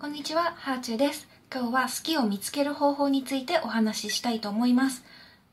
[0.00, 1.26] こんにちは、ハーチューです。
[1.52, 5.02] 今日は好きを見つける方法についてお話ししたいと思います。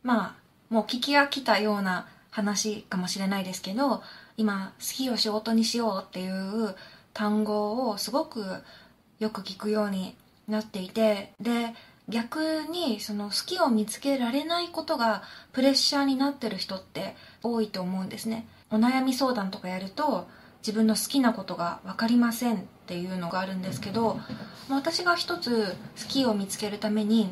[0.04, 0.36] まあ、
[0.70, 4.04] もう聞き飽きたような話かもしれないですけど、
[4.38, 6.76] 今、好きを仕事にしようっていう
[7.12, 8.46] 単語をすごく
[9.18, 10.16] よく聞くように
[10.48, 11.74] なっていて、で、
[12.08, 15.24] 逆にその好きを見つけられないことが
[15.54, 18.46] プレッシャーになってる人って多いと思うんですね。
[18.70, 20.28] お悩み相談とかやると、
[20.60, 24.20] 自分の好きなことが分かりませんっていうのがあるんですけど
[24.70, 27.32] 私が一つ好きを見つけるために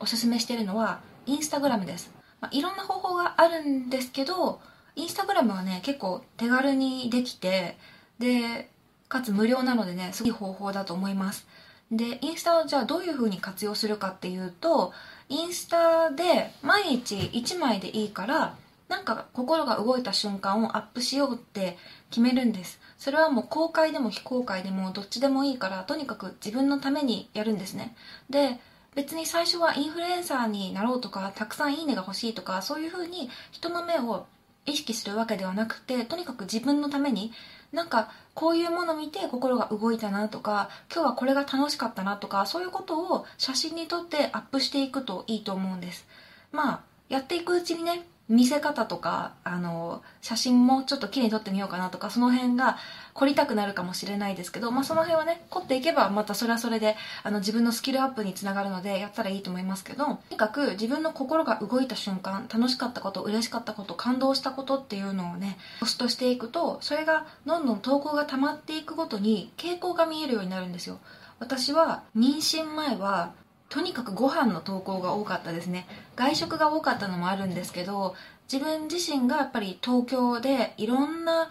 [0.00, 4.60] おすすめしてるのはインスタグラムです、まあ、いろんな方法があるんですけど
[4.96, 7.76] インスタグラムはね結構手軽にできて
[8.18, 8.70] で
[9.08, 11.46] かつ無料なのでねすごい方法だと思います。
[11.90, 14.92] でインスタをじゃあどういう風に活用するかっていうと
[15.30, 18.56] インスタで毎日1枚でいいから
[18.88, 21.76] なんか心が動いた瞬間をアップしようって
[22.10, 22.80] 決めるんです。
[22.96, 27.94] それはもう公開でも非公開でもどっちでもいいからとにかく自分のためにやるんですね。
[28.30, 28.58] で
[28.94, 34.26] 別に最初はインフルエンサーになろうとかたくさんいいねが欲しいとかそういうふうに人の目を
[34.66, 37.32] 意識するわけではなくてとにかく自分のために
[37.72, 46.06] なんかこういうもの見て心が動いたなとか今日はこれが楽しかったなとかそういうことを写真に撮ってアップしていくといいと思うんです。
[46.50, 52.76] まあやっていくうちにね見せ方とか、あの、写真もちょっと綺麗に撮ってみようかなとか、その辺が
[53.14, 70.98] 凝りたくなるかもしれないですけど、まあその辺はね、凝っていけばまたそれはそれで、あの自分のスキルアップにつながるので、やったらいいと思いますけど、とにかく自分の心が動いた瞬間、楽しかったこと、嬉しかったこと、感動したことっていうのをね、ポストしていくと、それがどんどん投稿が溜まっていくごとに傾向が見えるようになるんですよ。
[71.40, 73.32] 私は妊娠前は
[73.68, 75.86] とにかくご飯の投稿が多かったですね。
[76.16, 78.14] 外食が多かったのもあるんですけど
[78.50, 81.48] 自分自身がやっぱり東京でいろんな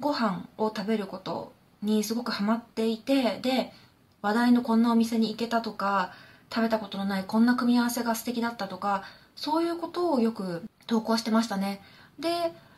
[0.00, 3.72] ご飯を食べることにすごくハマっていてで
[4.20, 6.12] 話題のこんなお店に行けたとか
[6.52, 9.04] 食べたことのないこんな組み合わせが素敵だったとか
[9.34, 11.82] そういうことをよく投稿してましたね。
[12.18, 12.28] で、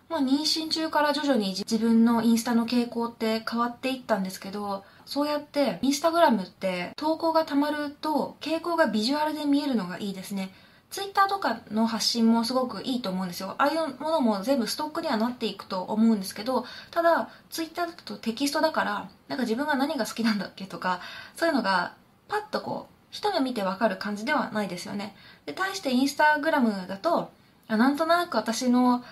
[0.08, 10.50] まあ、妊娠中から徐々に自分のインスタの傾向って変わっていったんですけどそうやってインスタグラムって投稿がたまると傾向がビジュアルで見えるのがいいですね
[10.90, 13.54] ツイッターとかの発信もすごくいいと思うんですよ。
[13.58, 21.00] ああいうものも全部ストックにはなっていくと思うんですけど、ただ、ツイッターだとテキストだから、なんか自分が何が好きなんだっけとか、
[21.36, 21.94] そういうのが
[22.28, 25.14] パッとこう、一目見てわかる感じではないですよね。
[25.44, 27.30] で、対してインスタグラムだと、
[27.68, 29.04] なんとなく私の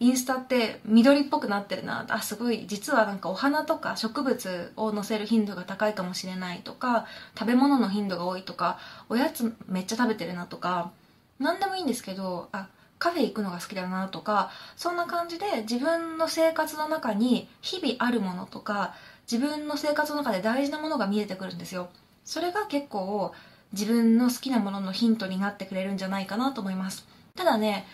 [0.00, 7.06] インスタって緑っぽくなってるなあすごい実はなんかお花とか植物を載せる頻度が高いかもしれないとか
[7.38, 8.78] 食べ物の頻度が多いとか
[9.08, 10.90] おやつめっちゃ食べてるなとか
[11.38, 12.68] 何でもいいんですけどあ
[12.98, 18.94] カフェ行くのが好きだなとかそんな感じで自分の生活の中に日々あるものとか
[19.30, 21.88] 自分の生活の中で大事なものが見えてくるんですよ。
[22.24, 23.32] それが結構
[23.72, 27.06] 自分の好きなもののヒントになってくれるんじゃないかなと思います。
[27.36, 27.86] ただね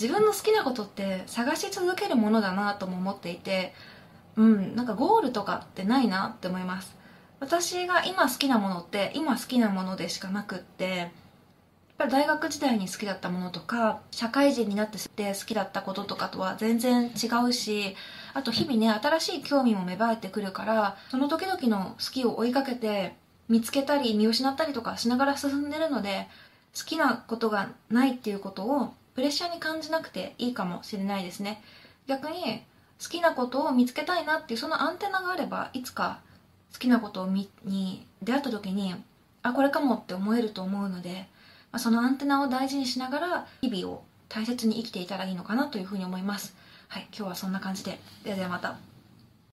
[0.00, 3.74] 自分の好きなことって探し続けるものだなとも思っていて
[4.36, 6.94] うんなんかゴールとかってないなって思います。
[7.40, 11.10] 私が今好きなものって今好きなものでしかなくってやっ
[11.98, 17.94] ぱり大学時代に好きだったものとか社会人になって好きだったこととかとは全然違うし
[18.32, 23.14] あと日々ね新しい興味も芽生えてくるからその時々の好きを追いかけて
[23.48, 26.28] 見つけたり見失ったりとかしながら進んでるので
[26.76, 31.60] 好きなことがないっていうことをプレッシャーに感じなくていいかもしれないですね
[32.06, 32.62] 逆に
[33.02, 36.20] 好きなことを見つけたいなっていうそのアンテナがあればいつか
[36.72, 38.94] 好きなことをに出会った時に
[39.42, 41.26] あこれかもって思えると思うので
[41.76, 46.56] まあ、そのアンテナを大事にしながら日々を大切に生きていたらいいのかなというふうに思います。
[46.88, 47.98] はい、今日はそんな感じで。
[48.24, 48.95] ではではまた。